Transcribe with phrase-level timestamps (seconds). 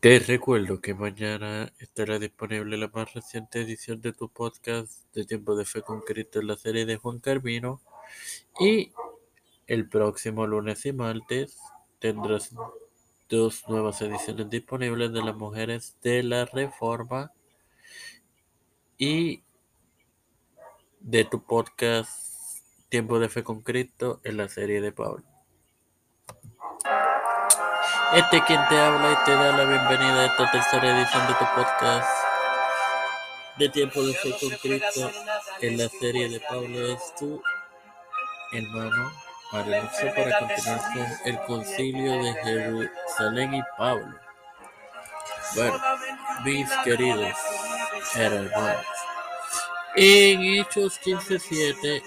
[0.00, 5.54] Te recuerdo que mañana estará disponible la más reciente edición de tu podcast de Tiempo
[5.54, 7.82] de Fe con Cristo en la serie de Juan Carvino.
[8.58, 8.92] Y
[9.66, 11.58] el próximo lunes y martes
[11.98, 12.54] tendrás
[13.28, 17.32] dos nuevas ediciones disponibles de las mujeres de la Reforma
[18.96, 19.42] y
[21.00, 22.10] de tu podcast
[22.88, 25.29] Tiempo de Fe con Cristo en la serie de Pablo.
[28.12, 31.44] Este quien te habla y te da la bienvenida a esta tercera edición de tu
[31.54, 32.08] podcast
[33.56, 35.10] de Tiempo de Fe con Cristo
[35.60, 37.40] en la serie de Pablo es tu
[38.52, 39.12] hermano
[39.52, 44.12] Mario para continuar con el concilio de Jerusalén y Pablo.
[45.54, 45.80] Bueno,
[46.44, 47.36] mis queridos
[48.16, 48.86] hermanos,
[49.94, 52.02] en Hechos 15:7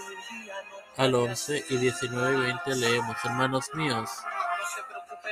[0.98, 4.10] al 11 y 19 y 20 leemos, hermanos míos,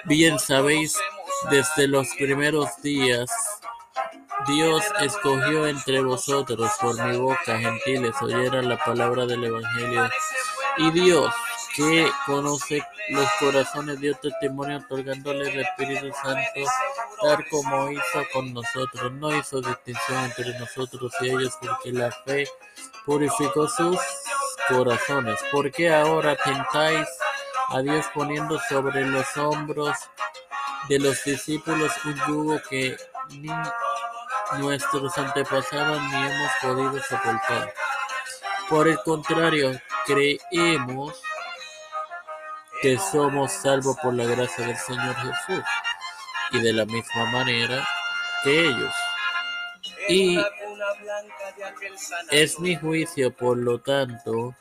[0.05, 0.97] Bien sabéis,
[1.51, 3.29] desde los primeros días,
[4.47, 10.09] Dios escogió entre vosotros por mi boca gentiles oyeran la palabra del Evangelio.
[10.77, 11.31] Y Dios,
[11.75, 16.71] que conoce los corazones, dio testimonio otorgándole el Espíritu Santo,
[17.21, 19.11] tal como hizo con nosotros.
[19.13, 22.47] No hizo distinción entre nosotros y ellos, porque la fe
[23.05, 23.99] purificó sus
[24.67, 25.39] corazones.
[25.51, 27.07] porque ahora tentáis
[27.73, 29.97] a Dios poniendo sobre los hombros
[30.89, 32.97] de los discípulos un yugo que
[33.29, 33.49] ni
[34.59, 37.73] nuestros antepasados ni hemos podido soportar.
[38.69, 41.21] Por el contrario, creemos
[42.81, 45.63] que somos salvos por la gracia del Señor Jesús
[46.51, 47.87] y de la misma manera
[48.43, 48.93] que ellos.
[50.09, 50.43] Y
[52.31, 54.55] es mi juicio, por lo tanto,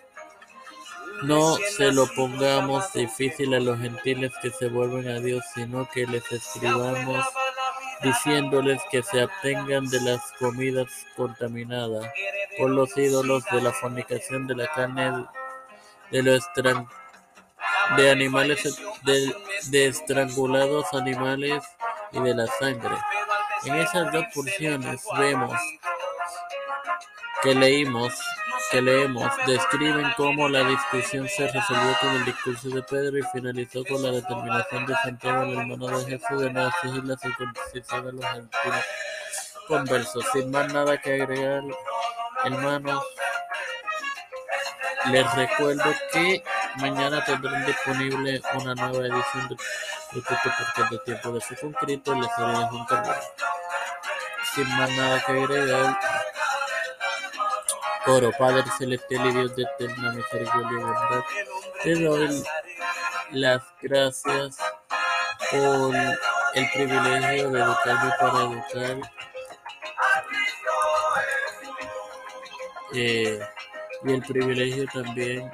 [1.22, 6.06] no se lo pongamos difícil a los gentiles que se vuelven a Dios, sino que
[6.06, 7.24] les escribamos
[8.02, 12.06] diciéndoles que se abstengan de las comidas contaminadas
[12.58, 15.26] por los ídolos, de la fornicación, de la carne,
[16.10, 16.42] de los
[17.96, 19.34] de animales, de,
[19.66, 21.62] de estrangulados animales
[22.12, 22.96] y de la sangre.
[23.64, 25.60] En esas dos porciones vemos
[27.42, 28.14] que leímos
[28.70, 33.84] que leemos describen cómo la discusión se resolvió con el discurso de Pedro y finalizó
[33.84, 38.12] con la determinación de Santiago, el hermano de Jesús, de no exigir la circuncisión de
[38.12, 38.24] los
[39.66, 40.24] conversos.
[40.32, 41.62] Sin más nada que agregar,
[42.44, 43.04] hermanos,
[45.10, 46.42] les recuerdo que
[46.76, 49.56] mañana tendrán disponible una nueva edición de,
[50.12, 53.14] Porque de Tiempo de Fe con Cristo en la serie
[54.54, 55.98] Sin más nada que agregar,
[58.06, 61.24] Oro, Padre celestial y Dios de eterna misericordia y bondad,
[61.82, 62.44] te doy
[63.32, 64.58] las gracias
[65.50, 65.94] por
[66.54, 69.10] el privilegio de educarme para educar.
[72.94, 73.40] Eh,
[74.04, 75.50] y el privilegio también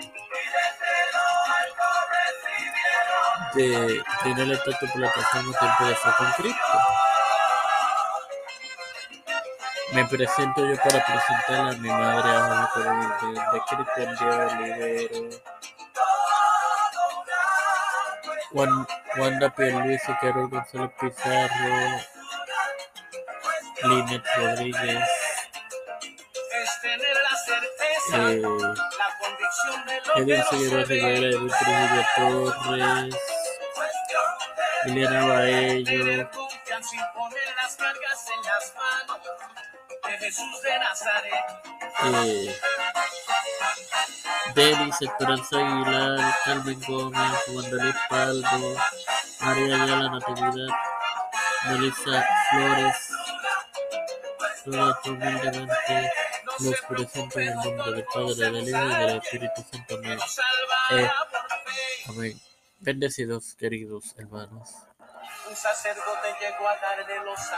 [3.55, 6.79] de tener esta tu plataforma Tiempo de Fe con Cristo.
[9.93, 15.31] Me presento yo para presentar a mi madre, a mi de, de Cristian Diego Olivero,
[18.53, 18.87] Juan,
[19.17, 22.01] Wanda Pierluisi, Carol González Pizarro,
[23.85, 25.09] Linet Rodríguez,
[28.13, 28.43] eh,
[30.17, 33.15] Edwin Figueroa Rivera, Edwin Trujillo Torres,
[34.87, 36.31] Liliana Baello,
[40.19, 41.45] Jesús de Nazaret.
[42.05, 42.57] Eh,
[44.55, 48.77] Denis Esperanza Aguilar, Calvin Gómez, Juan David Paldo,
[49.41, 50.77] María Ayala Natividad,
[51.67, 52.97] Melissa Flores,
[54.65, 56.13] todos humildemente
[56.61, 59.95] los presento en el nombre del Padre, del Hijo y del Espíritu Santo.
[59.97, 60.19] Amén.
[60.91, 61.11] Eh,
[62.09, 62.41] amén.
[62.81, 64.71] Bendecidos, queridos hermanos.
[65.49, 67.39] Un sacerdote llegó a darle los